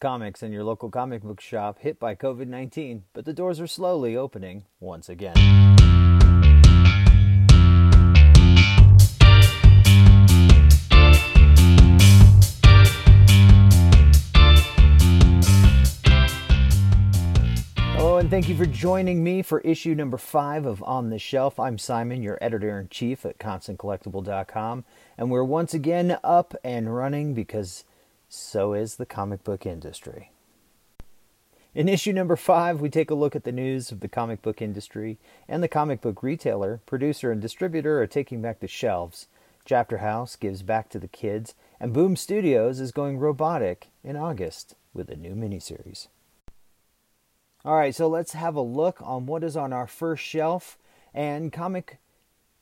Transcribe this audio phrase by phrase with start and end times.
[0.00, 3.66] Comics in your local comic book shop hit by COVID 19, but the doors are
[3.66, 5.34] slowly opening once again.
[17.96, 21.58] Hello, and thank you for joining me for issue number five of On the Shelf.
[21.58, 24.84] I'm Simon, your editor in chief at ConstantCollectible.com,
[25.16, 27.82] and we're once again up and running because
[28.28, 30.30] so is the comic book industry.
[31.74, 34.60] In issue number five, we take a look at the news of the comic book
[34.60, 39.28] industry and the comic book retailer, producer, and distributor are taking back the shelves.
[39.64, 45.10] Chapterhouse gives back to the kids, and Boom Studios is going robotic in August with
[45.10, 46.08] a new miniseries.
[47.64, 50.78] All right, so let's have a look on what is on our first shelf.
[51.12, 51.98] And comic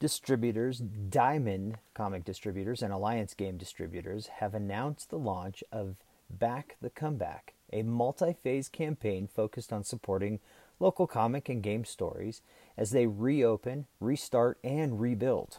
[0.00, 5.96] distributors, Diamond Comic Distributors, and Alliance Game Distributors have announced the launch of
[6.28, 10.40] Back the Comeback, a multi phase campaign focused on supporting
[10.80, 12.40] local comic and game stories
[12.76, 15.58] as they reopen, restart, and rebuild.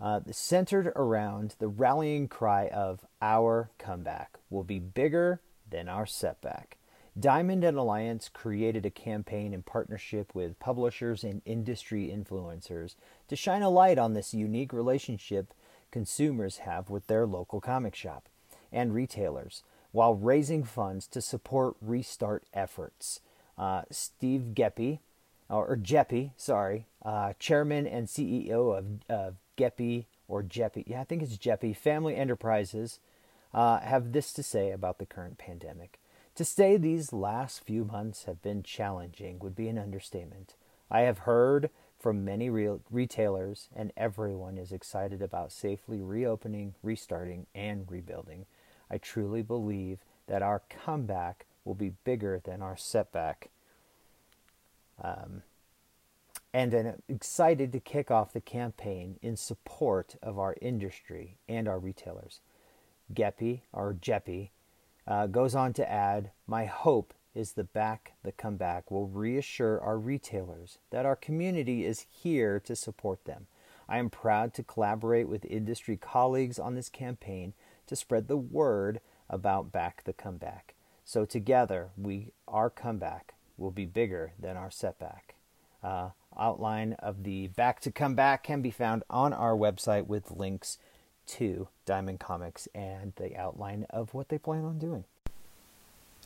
[0.00, 6.76] Uh, centered around the rallying cry of Our comeback will be bigger than our setback.
[7.18, 12.94] Diamond and Alliance created a campaign in partnership with publishers and industry influencers
[13.28, 15.52] to shine a light on this unique relationship
[15.90, 18.28] consumers have with their local comic shop
[18.70, 23.20] and retailers while raising funds to support restart efforts.
[23.56, 25.00] Uh, Steve Geppi,
[25.48, 31.22] or, Geppi, sorry, uh, chairman and CEO of uh, Geppi or Geppi, yeah, I think
[31.22, 33.00] it's Geppi Family Enterprises,
[33.54, 35.98] uh, have this to say about the current pandemic.
[36.38, 40.54] To say these last few months have been challenging would be an understatement.
[40.88, 47.46] I have heard from many real retailers, and everyone is excited about safely reopening, restarting,
[47.56, 48.46] and rebuilding.
[48.88, 53.50] I truly believe that our comeback will be bigger than our setback.
[55.02, 55.42] Um,
[56.54, 61.80] and I'm excited to kick off the campaign in support of our industry and our
[61.80, 62.38] retailers.
[63.12, 64.50] Geppi, or Geppi,
[65.08, 69.98] uh, goes on to add, My hope is the back, the comeback will reassure our
[69.98, 73.46] retailers that our community is here to support them.
[73.88, 77.54] I am proud to collaborate with industry colleagues on this campaign
[77.86, 80.74] to spread the word about Back the Comeback.
[81.04, 85.36] So together, we our comeback will be bigger than our setback.
[85.82, 90.78] Uh, outline of the Back to Comeback can be found on our website with links
[91.28, 95.04] to Diamond Comics and the outline of what they plan on doing.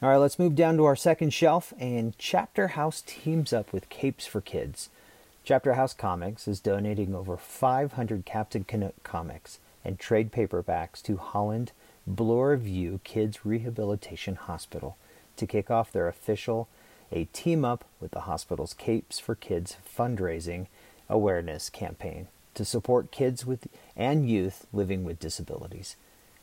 [0.00, 4.26] All right, let's move down to our second shelf, and Chapterhouse teams up with Capes
[4.26, 4.90] for Kids.
[5.44, 11.72] Chapterhouse Comics is donating over 500 Captain Canuck comics and trade paperbacks to Holland
[12.10, 14.96] Bloorview Kids Rehabilitation Hospital
[15.36, 16.68] to kick off their official
[17.12, 20.66] a team up with the hospital's Capes for Kids fundraising
[21.08, 25.96] awareness campaign to support kids with and youth living with disabilities.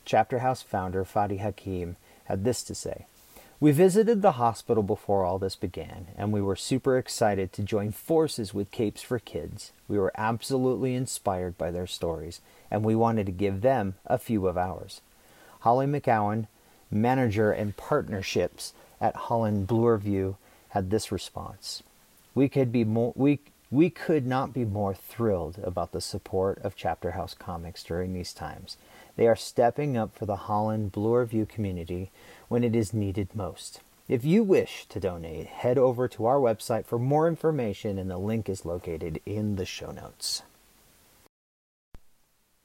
[0.06, 3.06] Chapterhouse founder Fadi Hakim had this to say
[3.60, 7.92] We visited the hospital before all this began, and we were super excited to join
[7.92, 9.72] forces with Capes for Kids.
[9.88, 12.42] We were absolutely inspired by their stories,
[12.72, 15.02] and we wanted to give them a few of ours.
[15.62, 16.48] Holly McGowan,
[16.90, 20.36] manager and partnerships at Holland Bloorview,
[20.70, 21.84] had this response.
[22.34, 23.40] We could be more we
[23.72, 28.78] we could not be more thrilled about the support of Chapterhouse Comics during these times.
[29.16, 32.12] They are stepping up for the Holland Bloorview community
[32.48, 33.82] when it is needed most.
[34.08, 38.18] If you wish to donate, head over to our website for more information, and the
[38.18, 40.42] link is located in the show notes.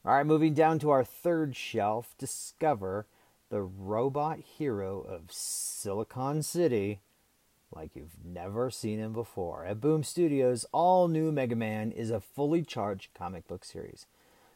[0.07, 3.07] All right, moving down to our third shelf, discover
[3.51, 7.01] the robot hero of Silicon City,
[7.75, 9.65] like you've never seen him before.
[9.65, 14.07] At Boom Studios, all new Mega Man is a fully charged comic book series.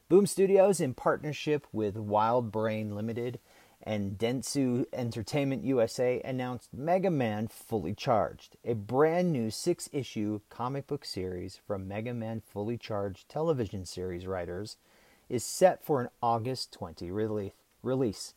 [0.09, 3.39] Boom Studios, in partnership with WildBrain Limited
[3.83, 10.87] and Dentsu Entertainment USA, announced Mega Man Fully Charged, a brand new six issue comic
[10.87, 14.77] book series from Mega Man Fully Charged television series writers,
[15.29, 18.35] is set for an August 20 release.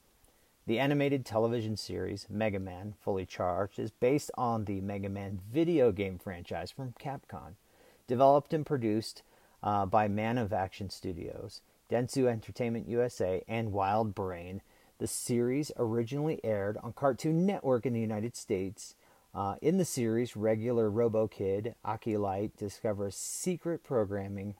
[0.67, 5.91] The animated television series Mega Man Fully Charged is based on the Mega Man video
[5.91, 7.55] game franchise from Capcom,
[8.05, 9.23] developed and produced
[9.63, 14.61] uh, by Man of Action Studios, Dentsu Entertainment USA, and WildBrain.
[14.99, 18.93] The series originally aired on Cartoon Network in the United States.
[19.33, 24.53] Uh, in the series, regular Robo Kid, Aki Light, discovers secret programming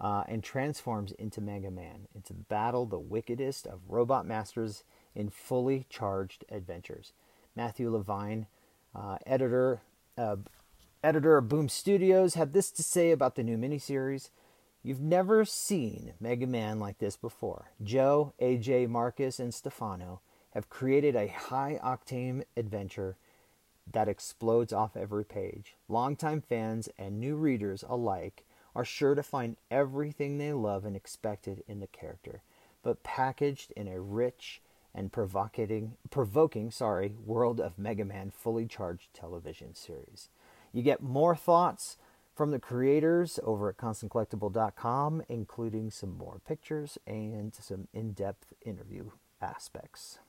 [0.00, 4.84] uh, and transforms into Mega Man, into battle the wickedest of robot masters
[5.14, 7.12] in fully charged adventures.
[7.56, 8.46] Matthew Levine,
[8.94, 9.82] uh, editor,
[10.16, 10.36] uh,
[11.02, 14.30] editor of Boom Studios, had this to say about the new miniseries.
[14.82, 17.72] You've never seen Mega Man like this before.
[17.82, 20.20] Joe, AJ, Marcus, and Stefano
[20.50, 23.16] have created a high octane adventure
[23.92, 25.74] that explodes off every page.
[25.88, 28.44] Longtime fans and new readers alike
[28.78, 32.42] are sure to find everything they love and expected in the character,
[32.84, 34.62] but packaged in a rich
[34.94, 40.28] and provocating, provoking sorry, world of Mega Man fully charged television series.
[40.72, 41.96] You get more thoughts
[42.36, 49.10] from the creators over at constantcollectible.com, including some more pictures and some in depth interview
[49.42, 50.20] aspects.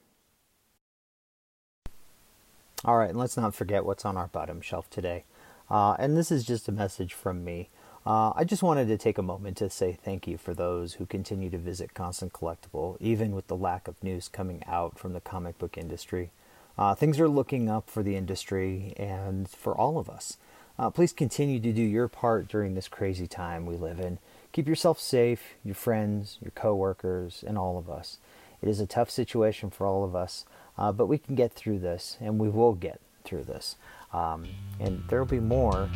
[2.84, 5.25] All right, and let's not forget what's on our bottom shelf today.
[5.69, 7.69] Uh, and this is just a message from me.
[8.10, 11.06] Uh, I just wanted to take a moment to say thank you for those who
[11.06, 15.22] continue to visit Constant Collectible, even with the lack of news coming out from the
[15.22, 16.32] comic book industry.
[16.76, 20.38] Uh, things are looking up for the industry and for all of us.
[20.80, 24.18] Uh, please continue to do your part during this crazy time we live in.
[24.54, 28.18] Keep yourself safe, your friends, your coworkers, and all of us.
[28.60, 30.48] It is a tough situation for all of us,
[30.80, 33.76] uh, but we can get through this, and we will get through this.
[34.12, 34.48] Um,
[34.80, 35.92] and there will be more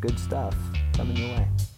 [0.00, 0.54] good stuff
[0.94, 1.69] coming your way.